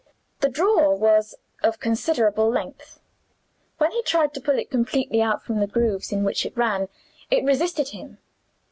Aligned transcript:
The 0.39 0.49
drawer 0.49 0.95
was 0.95 1.35
of 1.61 1.79
considerable 1.79 2.49
length. 2.49 2.99
When 3.77 3.91
he 3.91 4.01
tried 4.01 4.33
to 4.33 4.41
pull 4.41 4.57
it 4.57 4.71
completely 4.71 5.21
out 5.21 5.43
from 5.45 5.59
the 5.59 5.67
grooves 5.67 6.11
in 6.11 6.23
which 6.23 6.43
it 6.43 6.57
ran, 6.57 6.87
it 7.29 7.43
resisted 7.45 7.89
him. 7.89 8.17